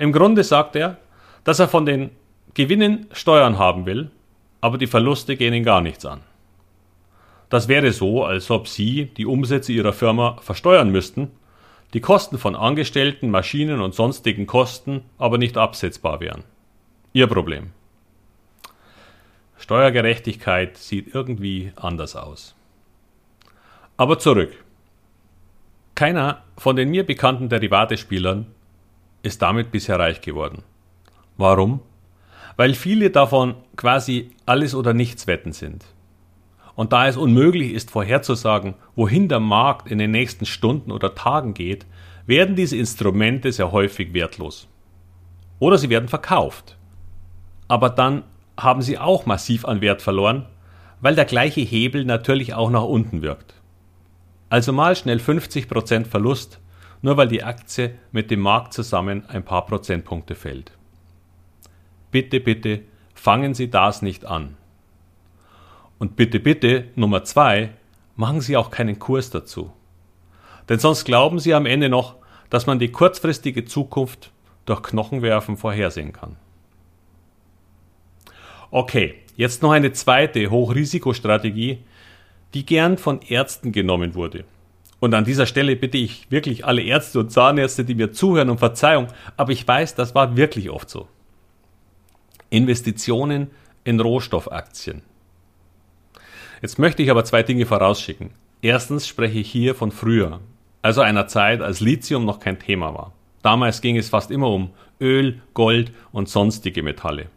Im 0.00 0.12
Grunde 0.12 0.44
sagt 0.44 0.76
er, 0.76 0.96
dass 1.44 1.58
er 1.58 1.68
von 1.68 1.84
den 1.84 2.10
Gewinnen 2.54 3.06
Steuern 3.12 3.58
haben 3.58 3.84
will, 3.84 4.10
aber 4.62 4.78
die 4.78 4.86
Verluste 4.86 5.36
gehen 5.36 5.52
ihn 5.52 5.62
gar 5.62 5.82
nichts 5.82 6.06
an. 6.06 6.22
Das 7.50 7.68
wäre 7.68 7.92
so, 7.92 8.24
als 8.24 8.50
ob 8.50 8.66
Sie 8.66 9.10
die 9.18 9.26
Umsätze 9.26 9.72
Ihrer 9.72 9.92
Firma 9.92 10.38
versteuern 10.40 10.88
müssten, 10.90 11.30
die 11.92 12.00
Kosten 12.00 12.38
von 12.38 12.56
Angestellten, 12.56 13.30
Maschinen 13.30 13.82
und 13.82 13.94
sonstigen 13.94 14.46
Kosten 14.46 15.02
aber 15.18 15.36
nicht 15.36 15.58
absetzbar 15.58 16.20
wären. 16.20 16.44
Ihr 17.12 17.26
Problem. 17.26 17.72
Steuergerechtigkeit 19.58 20.78
sieht 20.78 21.14
irgendwie 21.14 21.72
anders 21.76 22.16
aus. 22.16 22.54
Aber 23.98 24.18
zurück. 24.18 24.64
Keiner 25.94 26.42
von 26.56 26.76
den 26.76 26.88
mir 26.88 27.04
bekannten 27.04 27.50
Derivatespielern 27.50 28.46
ist 29.22 29.42
damit 29.42 29.70
bisher 29.70 29.98
reich 29.98 30.20
geworden. 30.20 30.62
Warum? 31.36 31.80
Weil 32.56 32.74
viele 32.74 33.10
davon 33.10 33.54
quasi 33.76 34.30
alles 34.46 34.74
oder 34.74 34.92
nichts 34.92 35.26
wetten 35.26 35.52
sind. 35.52 35.84
Und 36.74 36.92
da 36.92 37.06
es 37.06 37.16
unmöglich 37.16 37.72
ist 37.72 37.90
vorherzusagen, 37.90 38.74
wohin 38.96 39.28
der 39.28 39.40
Markt 39.40 39.90
in 39.90 39.98
den 39.98 40.10
nächsten 40.10 40.46
Stunden 40.46 40.92
oder 40.92 41.14
Tagen 41.14 41.54
geht, 41.54 41.86
werden 42.26 42.56
diese 42.56 42.76
Instrumente 42.76 43.52
sehr 43.52 43.72
häufig 43.72 44.14
wertlos. 44.14 44.68
Oder 45.58 45.78
sie 45.78 45.90
werden 45.90 46.08
verkauft. 46.08 46.76
Aber 47.68 47.90
dann 47.90 48.24
haben 48.56 48.82
sie 48.82 48.98
auch 48.98 49.26
massiv 49.26 49.64
an 49.64 49.80
Wert 49.80 50.02
verloren, 50.02 50.46
weil 51.00 51.14
der 51.14 51.24
gleiche 51.24 51.60
Hebel 51.60 52.04
natürlich 52.04 52.54
auch 52.54 52.70
nach 52.70 52.84
unten 52.84 53.22
wirkt. 53.22 53.54
Also 54.48 54.72
mal 54.72 54.96
schnell 54.96 55.18
50% 55.18 56.06
Verlust, 56.06 56.60
nur 57.02 57.16
weil 57.16 57.28
die 57.28 57.42
Aktie 57.42 57.94
mit 58.12 58.30
dem 58.30 58.40
Markt 58.40 58.72
zusammen 58.72 59.24
ein 59.28 59.44
paar 59.44 59.66
Prozentpunkte 59.66 60.34
fällt. 60.34 60.72
Bitte, 62.10 62.40
bitte, 62.40 62.82
fangen 63.14 63.54
Sie 63.54 63.70
das 63.70 64.02
nicht 64.02 64.24
an. 64.24 64.56
Und 65.98 66.16
bitte, 66.16 66.40
bitte, 66.40 66.88
Nummer 66.94 67.24
zwei, 67.24 67.70
machen 68.16 68.40
Sie 68.40 68.56
auch 68.56 68.70
keinen 68.70 68.98
Kurs 68.98 69.30
dazu. 69.30 69.72
Denn 70.68 70.78
sonst 70.78 71.04
glauben 71.04 71.38
Sie 71.38 71.54
am 71.54 71.66
Ende 71.66 71.88
noch, 71.88 72.16
dass 72.48 72.66
man 72.66 72.78
die 72.78 72.90
kurzfristige 72.90 73.64
Zukunft 73.64 74.30
durch 74.66 74.82
Knochenwerfen 74.82 75.56
vorhersehen 75.56 76.12
kann. 76.12 76.36
Okay, 78.70 79.14
jetzt 79.36 79.62
noch 79.62 79.72
eine 79.72 79.92
zweite 79.92 80.50
Hochrisikostrategie, 80.50 81.78
die 82.54 82.66
gern 82.66 82.98
von 82.98 83.20
Ärzten 83.22 83.72
genommen 83.72 84.14
wurde. 84.14 84.44
Und 85.00 85.14
an 85.14 85.24
dieser 85.24 85.46
Stelle 85.46 85.76
bitte 85.76 85.96
ich 85.96 86.30
wirklich 86.30 86.66
alle 86.66 86.82
Ärzte 86.82 87.20
und 87.20 87.32
Zahnärzte, 87.32 87.84
die 87.84 87.94
mir 87.94 88.12
zuhören, 88.12 88.50
um 88.50 88.58
Verzeihung, 88.58 89.08
aber 89.36 89.52
ich 89.52 89.66
weiß, 89.66 89.94
das 89.94 90.14
war 90.14 90.36
wirklich 90.36 90.70
oft 90.70 90.90
so. 90.90 91.08
Investitionen 92.50 93.50
in 93.84 93.98
Rohstoffaktien. 93.98 95.02
Jetzt 96.60 96.78
möchte 96.78 97.02
ich 97.02 97.10
aber 97.10 97.24
zwei 97.24 97.42
Dinge 97.42 97.64
vorausschicken. 97.64 98.30
Erstens 98.60 99.08
spreche 99.08 99.38
ich 99.38 99.50
hier 99.50 99.74
von 99.74 99.90
früher, 99.90 100.40
also 100.82 101.00
einer 101.00 101.26
Zeit, 101.26 101.62
als 101.62 101.80
Lithium 101.80 102.26
noch 102.26 102.38
kein 102.38 102.58
Thema 102.58 102.92
war. 102.92 103.12
Damals 103.42 103.80
ging 103.80 103.96
es 103.96 104.10
fast 104.10 104.30
immer 104.30 104.50
um 104.50 104.70
Öl, 105.00 105.40
Gold 105.54 105.92
und 106.12 106.28
sonstige 106.28 106.82
Metalle. 106.82 107.30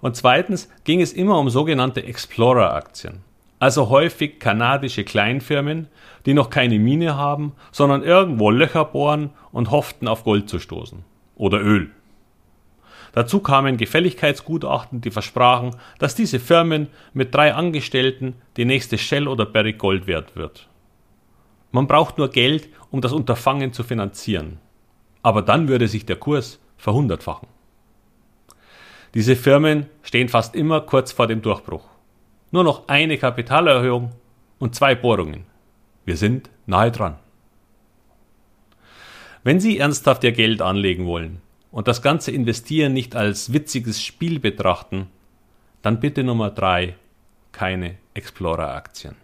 Und 0.00 0.16
zweitens 0.16 0.70
ging 0.84 1.02
es 1.02 1.12
immer 1.12 1.38
um 1.38 1.50
sogenannte 1.50 2.02
Explorer-Aktien, 2.02 3.20
also 3.60 3.90
häufig 3.90 4.40
kanadische 4.40 5.04
Kleinfirmen, 5.04 5.86
die 6.26 6.34
noch 6.34 6.50
keine 6.50 6.78
Mine 6.78 7.14
haben, 7.16 7.52
sondern 7.70 8.02
irgendwo 8.02 8.50
Löcher 8.50 8.86
bohren 8.86 9.30
und 9.52 9.70
hofften 9.70 10.08
auf 10.08 10.24
Gold 10.24 10.48
zu 10.48 10.58
stoßen 10.58 11.04
oder 11.36 11.60
Öl. 11.60 11.90
Dazu 13.12 13.40
kamen 13.40 13.76
Gefälligkeitsgutachten, 13.76 15.00
die 15.00 15.10
versprachen, 15.10 15.76
dass 15.98 16.14
diese 16.14 16.40
Firmen 16.40 16.88
mit 17.12 17.34
drei 17.34 17.54
Angestellten 17.54 18.34
die 18.56 18.64
nächste 18.64 18.98
Shell 18.98 19.28
oder 19.28 19.46
Barrick 19.46 19.78
Gold 19.78 20.06
wert 20.06 20.36
wird. 20.36 20.68
Man 21.70 21.86
braucht 21.86 22.18
nur 22.18 22.30
Geld, 22.30 22.68
um 22.90 23.00
das 23.00 23.12
Unterfangen 23.12 23.72
zu 23.72 23.82
finanzieren. 23.82 24.58
Aber 25.22 25.42
dann 25.42 25.68
würde 25.68 25.86
sich 25.86 26.06
der 26.06 26.16
Kurs 26.16 26.60
verhundertfachen. 26.78 27.48
Diese 29.14 29.36
Firmen 29.36 29.86
stehen 30.02 30.28
fast 30.28 30.54
immer 30.54 30.80
kurz 30.80 31.12
vor 31.12 31.26
dem 31.26 31.42
Durchbruch. 31.42 31.84
Nur 32.50 32.64
noch 32.64 32.88
eine 32.88 33.18
Kapitalerhöhung 33.18 34.10
und 34.58 34.74
zwei 34.74 34.94
Bohrungen. 34.94 35.44
Wir 36.04 36.16
sind 36.16 36.50
nahe 36.66 36.90
dran. 36.90 37.16
Wenn 39.42 39.60
Sie 39.60 39.78
ernsthaft 39.78 40.24
Ihr 40.24 40.32
Geld 40.32 40.60
anlegen 40.60 41.06
wollen, 41.06 41.40
und 41.70 41.88
das 41.88 42.02
ganze 42.02 42.30
Investieren 42.30 42.92
nicht 42.92 43.14
als 43.14 43.52
witziges 43.52 44.02
Spiel 44.02 44.40
betrachten, 44.40 45.06
dann 45.82 46.00
bitte 46.00 46.24
Nummer 46.24 46.50
drei 46.50 46.96
keine 47.52 47.96
Explorer-Aktien. 48.14 49.16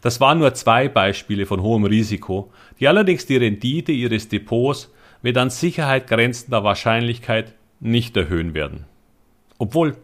Das 0.00 0.20
waren 0.20 0.38
nur 0.38 0.54
zwei 0.54 0.88
Beispiele 0.88 1.46
von 1.46 1.62
hohem 1.62 1.84
Risiko, 1.84 2.52
die 2.80 2.88
allerdings 2.88 3.26
die 3.26 3.36
Rendite 3.36 3.92
Ihres 3.92 4.28
Depots 4.28 4.92
mit 5.22 5.36
an 5.38 5.50
Sicherheit 5.50 6.08
grenzender 6.08 6.64
Wahrscheinlichkeit 6.64 7.54
nicht 7.78 8.16
erhöhen 8.16 8.54
werden. 8.54 8.84
Obwohl, 9.58 9.96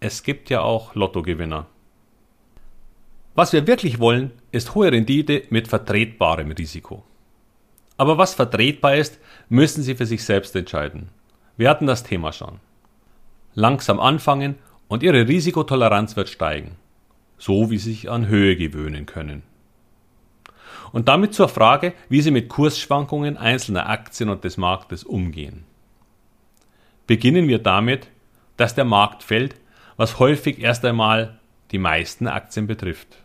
es 0.00 0.22
gibt 0.22 0.50
ja 0.50 0.60
auch 0.60 0.94
Lottogewinner. 0.94 1.66
Was 3.34 3.52
wir 3.52 3.66
wirklich 3.66 3.98
wollen, 3.98 4.32
ist 4.52 4.74
hohe 4.74 4.90
Rendite 4.90 5.44
mit 5.50 5.68
vertretbarem 5.68 6.50
Risiko. 6.52 7.04
Aber 7.96 8.18
was 8.18 8.34
vertretbar 8.34 8.96
ist, 8.96 9.18
müssen 9.48 9.82
Sie 9.82 9.96
für 9.96 10.06
sich 10.06 10.24
selbst 10.24 10.54
entscheiden. 10.54 11.08
Wir 11.56 11.68
hatten 11.68 11.86
das 11.86 12.04
Thema 12.04 12.32
schon. 12.32 12.60
Langsam 13.54 13.98
anfangen 13.98 14.56
und 14.86 15.02
Ihre 15.02 15.26
Risikotoleranz 15.26 16.14
wird 16.16 16.28
steigen, 16.28 16.76
so 17.38 17.70
wie 17.70 17.78
Sie 17.78 17.90
sich 17.90 18.10
an 18.10 18.28
Höhe 18.28 18.56
gewöhnen 18.56 19.06
können. 19.06 19.42
Und 20.92 21.08
damit 21.08 21.34
zur 21.34 21.48
Frage, 21.48 21.92
wie 22.08 22.22
Sie 22.22 22.30
mit 22.30 22.48
Kursschwankungen 22.48 23.36
einzelner 23.36 23.88
Aktien 23.88 24.30
und 24.30 24.44
des 24.44 24.56
Marktes 24.56 25.02
umgehen. 25.02 25.64
Beginnen 27.06 27.48
wir 27.48 27.58
damit, 27.58 28.08
dass 28.56 28.74
der 28.74 28.84
Markt 28.84 29.22
fällt, 29.22 29.56
was 29.98 30.18
häufig 30.18 30.60
erst 30.60 30.84
einmal 30.86 31.38
die 31.72 31.78
meisten 31.78 32.28
Aktien 32.28 32.66
betrifft. 32.66 33.18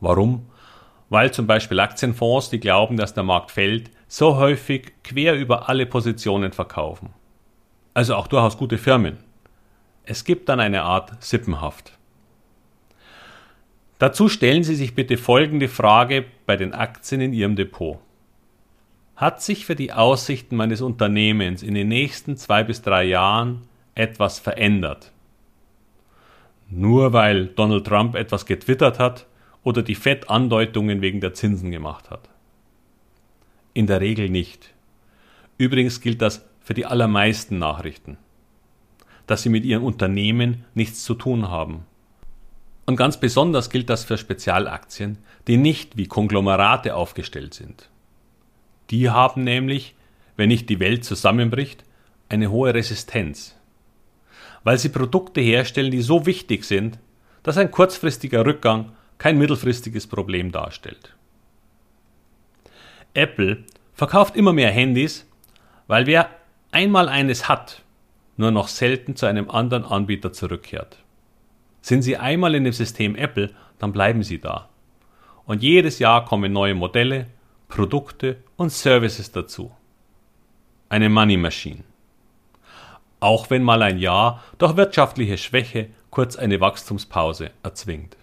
Warum? 0.00 0.46
Weil 1.10 1.32
zum 1.32 1.46
Beispiel 1.46 1.80
Aktienfonds, 1.80 2.48
die 2.48 2.60
glauben, 2.60 2.96
dass 2.96 3.12
der 3.12 3.24
Markt 3.24 3.50
fällt, 3.50 3.90
so 4.08 4.36
häufig 4.36 4.92
quer 5.02 5.34
über 5.34 5.68
alle 5.68 5.86
Positionen 5.86 6.52
verkaufen. 6.52 7.10
Also 7.92 8.14
auch 8.14 8.28
durchaus 8.28 8.56
gute 8.56 8.78
Firmen. 8.78 9.18
Es 10.04 10.24
gibt 10.24 10.48
dann 10.48 10.60
eine 10.60 10.82
Art 10.82 11.22
Sippenhaft. 11.22 11.98
Dazu 13.98 14.28
stellen 14.28 14.64
Sie 14.64 14.76
sich 14.76 14.94
bitte 14.94 15.16
folgende 15.16 15.68
Frage 15.68 16.24
bei 16.46 16.56
den 16.56 16.74
Aktien 16.74 17.20
in 17.20 17.32
Ihrem 17.32 17.56
Depot. 17.56 17.98
Hat 19.16 19.42
sich 19.42 19.66
für 19.66 19.76
die 19.76 19.92
Aussichten 19.92 20.56
meines 20.56 20.80
Unternehmens 20.80 21.62
in 21.62 21.74
den 21.74 21.88
nächsten 21.88 22.36
zwei 22.36 22.62
bis 22.62 22.82
drei 22.82 23.04
Jahren 23.04 23.62
etwas 23.94 24.38
verändert? 24.38 25.13
Nur 26.68 27.12
weil 27.12 27.46
Donald 27.46 27.86
Trump 27.86 28.14
etwas 28.14 28.46
getwittert 28.46 28.98
hat 28.98 29.26
oder 29.62 29.82
die 29.82 29.94
Fed 29.94 30.30
Andeutungen 30.30 31.00
wegen 31.00 31.20
der 31.20 31.34
Zinsen 31.34 31.70
gemacht 31.70 32.10
hat? 32.10 32.28
In 33.72 33.86
der 33.86 34.00
Regel 34.00 34.30
nicht. 34.30 34.74
Übrigens 35.58 36.00
gilt 36.00 36.22
das 36.22 36.44
für 36.60 36.74
die 36.74 36.86
allermeisten 36.86 37.58
Nachrichten, 37.58 38.16
dass 39.26 39.42
sie 39.42 39.50
mit 39.50 39.64
ihrem 39.64 39.84
Unternehmen 39.84 40.64
nichts 40.74 41.04
zu 41.04 41.14
tun 41.14 41.48
haben 41.48 41.84
und 42.86 42.96
ganz 42.96 43.18
besonders 43.18 43.70
gilt 43.70 43.88
das 43.88 44.04
für 44.04 44.18
Spezialaktien, 44.18 45.18
die 45.46 45.56
nicht 45.56 45.96
wie 45.96 46.06
Konglomerate 46.06 46.94
aufgestellt 46.94 47.54
sind. 47.54 47.88
Die 48.90 49.10
haben 49.10 49.44
nämlich, 49.44 49.94
wenn 50.36 50.48
nicht 50.48 50.68
die 50.68 50.80
Welt 50.80 51.04
zusammenbricht, 51.04 51.84
eine 52.28 52.50
hohe 52.50 52.74
Resistenz, 52.74 53.56
weil 54.64 54.78
sie 54.78 54.88
Produkte 54.88 55.40
herstellen, 55.40 55.90
die 55.90 56.02
so 56.02 56.26
wichtig 56.26 56.64
sind, 56.64 56.98
dass 57.42 57.58
ein 57.58 57.70
kurzfristiger 57.70 58.44
Rückgang 58.44 58.92
kein 59.18 59.38
mittelfristiges 59.38 60.06
Problem 60.06 60.50
darstellt. 60.50 61.14
Apple 63.12 63.64
verkauft 63.92 64.34
immer 64.36 64.52
mehr 64.52 64.70
Handys, 64.70 65.30
weil 65.86 66.06
wer 66.06 66.30
einmal 66.72 67.08
eines 67.08 67.48
hat, 67.48 67.82
nur 68.36 68.50
noch 68.50 68.68
selten 68.68 69.14
zu 69.14 69.26
einem 69.26 69.48
anderen 69.50 69.84
Anbieter 69.84 70.32
zurückkehrt. 70.32 70.98
Sind 71.80 72.02
Sie 72.02 72.16
einmal 72.16 72.54
in 72.54 72.64
dem 72.64 72.72
System 72.72 73.14
Apple, 73.14 73.50
dann 73.78 73.92
bleiben 73.92 74.22
Sie 74.22 74.40
da. 74.40 74.68
Und 75.44 75.62
jedes 75.62 75.98
Jahr 75.98 76.24
kommen 76.24 76.52
neue 76.52 76.74
Modelle, 76.74 77.26
Produkte 77.68 78.38
und 78.56 78.72
Services 78.72 79.30
dazu. 79.30 79.70
Eine 80.88 81.10
Money 81.10 81.36
Machine. 81.36 81.84
Auch 83.24 83.48
wenn 83.48 83.62
mal 83.62 83.80
ein 83.80 83.96
Jahr 83.96 84.44
durch 84.58 84.76
wirtschaftliche 84.76 85.38
Schwäche 85.38 85.88
kurz 86.10 86.36
eine 86.36 86.60
Wachstumspause 86.60 87.52
erzwingt. 87.62 88.18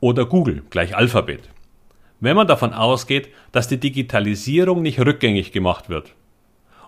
Oder 0.00 0.24
Google 0.24 0.62
gleich 0.70 0.96
Alphabet. 0.96 1.50
Wenn 2.18 2.34
man 2.34 2.46
davon 2.46 2.72
ausgeht, 2.72 3.28
dass 3.52 3.68
die 3.68 3.76
Digitalisierung 3.76 4.80
nicht 4.80 4.98
rückgängig 5.00 5.52
gemacht 5.52 5.90
wird 5.90 6.14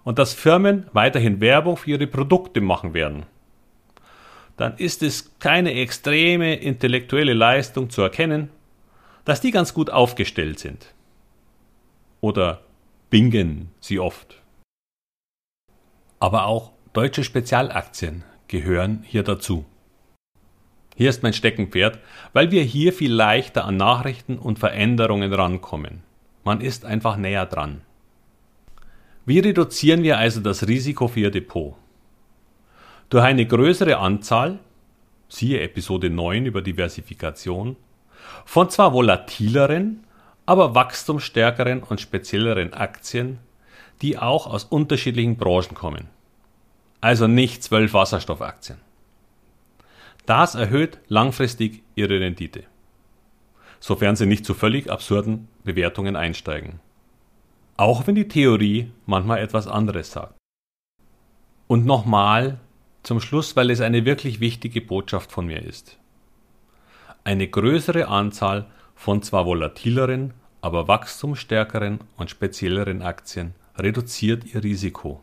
und 0.05 0.19
dass 0.19 0.33
Firmen 0.33 0.87
weiterhin 0.95 1.43
Werbung 1.43 1.77
für 1.77 1.91
ihre 1.91 2.07
Produkte 2.07 2.63
machen 2.63 2.95
werden, 2.95 3.27
dann 4.57 4.75
ist 4.79 5.03
es 5.03 5.39
keine 5.41 5.75
extreme 5.75 6.55
intellektuelle 6.55 7.35
Leistung 7.35 7.91
zu 7.91 8.01
erkennen, 8.01 8.49
dass 9.27 9.43
die 9.43 9.51
ganz 9.51 9.75
gut 9.75 9.91
aufgestellt 9.91 10.61
sind. 10.61 10.95
Oder 12.23 12.63
bingen 13.11 13.69
sie 13.81 14.01
oft. 14.01 14.41
Aber 16.25 16.47
auch 16.47 16.73
deutsche 16.95 17.23
Spezialaktien 17.23 18.25
gehören 18.49 19.05
hier 19.07 19.23
dazu. 19.23 19.67
Hier 20.97 21.11
ist 21.11 21.23
mein 21.23 21.35
Steckenpferd, 21.35 21.99
weil 22.33 22.51
wir 22.51 22.63
hier 22.63 22.95
viel 22.95 23.13
leichter 23.13 23.67
an 23.67 23.77
Nachrichten 23.77 24.39
und 24.39 24.59
Veränderungen 24.59 25.35
rankommen. 25.35 26.03
Man 26.43 26.63
ist 26.63 26.87
einfach 26.87 27.19
näher 27.19 27.45
dran. 27.45 27.83
Wie 29.27 29.39
reduzieren 29.39 30.03
wir 30.03 30.17
also 30.17 30.41
das 30.41 30.67
Risiko 30.67 31.09
für 31.09 31.21
Ihr 31.21 31.31
Depot? 31.31 31.75
Durch 33.11 33.23
eine 33.23 33.45
größere 33.45 33.99
Anzahl, 33.99 34.61
siehe 35.29 35.61
Episode 35.61 36.09
9 36.09 36.47
über 36.47 36.63
Diversifikation, 36.63 37.77
von 38.47 38.71
zwar 38.71 38.95
volatileren, 38.95 40.07
aber 40.47 40.75
wachstumsstärkeren 40.75 41.83
und 41.83 42.01
spezielleren 42.01 42.73
Aktien, 42.73 43.41
die 44.01 44.17
auch 44.17 44.47
aus 44.47 44.65
unterschiedlichen 44.65 45.37
Branchen 45.37 45.75
kommen. 45.75 46.14
Also 47.05 47.27
nicht 47.27 47.63
zwölf 47.63 47.93
Wasserstoffaktien. 47.93 48.79
Das 50.25 50.55
erhöht 50.55 51.01
langfristig 51.07 51.83
ihre 51.95 52.19
Rendite, 52.19 52.65
sofern 53.79 54.17
sie 54.17 54.25
nicht 54.25 54.47
zu 54.47 54.55
völlig 54.55 54.91
absurden 54.91 55.49
Bewertungen 55.65 56.17
einsteigen. 56.17 56.81
Auch 57.77 58.07
wenn 58.07 58.15
die 58.15 58.27
Theorie 58.27 58.91
manchmal 59.05 59.41
etwas 59.41 59.69
anderes 59.69 60.13
sagt. 60.13 60.35
Und 61.67 61.85
nochmal 61.85 62.59
zum 63.03 63.21
Schluss, 63.21 63.55
weil 63.55 63.69
es 63.69 63.83
eine 63.83 64.07
wirklich 64.07 64.41
wichtige 64.41 64.81
Botschaft 64.81 65.31
von 65.31 65.45
mir 65.45 65.63
ist. 65.63 65.99
Eine 67.23 67.49
größere 67.49 68.09
Anzahl 68.09 68.65
von 68.95 69.21
zwar 69.21 69.45
volatileren, 69.45 70.33
aber 70.63 70.89
wachstumsstärkeren 70.89 72.01
und 72.17 72.31
spezielleren 72.31 73.03
Aktien 73.03 73.55
reduziert 73.77 74.47
ihr 74.55 74.65
Risiko 74.65 75.23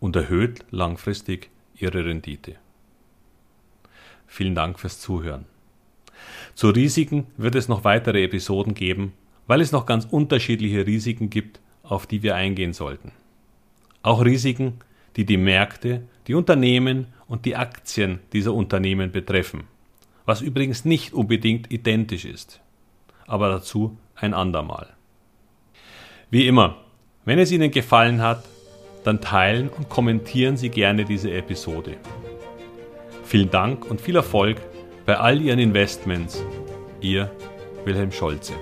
und 0.00 0.16
erhöht 0.16 0.64
langfristig 0.70 1.50
ihre 1.76 2.04
Rendite. 2.04 2.56
Vielen 4.26 4.54
Dank 4.54 4.78
fürs 4.78 5.00
Zuhören. 5.00 5.46
Zu 6.54 6.70
Risiken 6.70 7.26
wird 7.36 7.54
es 7.54 7.68
noch 7.68 7.84
weitere 7.84 8.24
Episoden 8.24 8.74
geben, 8.74 9.12
weil 9.46 9.60
es 9.60 9.72
noch 9.72 9.86
ganz 9.86 10.04
unterschiedliche 10.04 10.86
Risiken 10.86 11.30
gibt, 11.30 11.60
auf 11.82 12.06
die 12.06 12.22
wir 12.22 12.34
eingehen 12.34 12.72
sollten. 12.72 13.12
Auch 14.02 14.24
Risiken, 14.24 14.74
die 15.16 15.24
die 15.24 15.36
Märkte, 15.36 16.02
die 16.26 16.34
Unternehmen 16.34 17.06
und 17.26 17.44
die 17.44 17.56
Aktien 17.56 18.20
dieser 18.32 18.52
Unternehmen 18.52 19.10
betreffen, 19.10 19.64
was 20.26 20.42
übrigens 20.42 20.84
nicht 20.84 21.14
unbedingt 21.14 21.72
identisch 21.72 22.24
ist, 22.24 22.60
aber 23.26 23.48
dazu 23.48 23.96
ein 24.14 24.34
andermal. 24.34 24.94
Wie 26.30 26.46
immer, 26.46 26.76
wenn 27.24 27.38
es 27.38 27.50
Ihnen 27.50 27.70
gefallen 27.70 28.20
hat, 28.20 28.44
dann 29.04 29.20
teilen 29.20 29.68
und 29.68 29.88
kommentieren 29.88 30.56
Sie 30.56 30.68
gerne 30.68 31.04
diese 31.04 31.30
Episode. 31.32 31.96
Vielen 33.24 33.50
Dank 33.50 33.90
und 33.90 34.00
viel 34.00 34.16
Erfolg 34.16 34.56
bei 35.04 35.16
all 35.16 35.40
Ihren 35.40 35.58
Investments. 35.58 36.44
Ihr 37.00 37.30
Wilhelm 37.84 38.12
Scholze. 38.12 38.54